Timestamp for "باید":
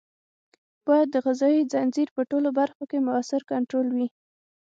0.87-1.07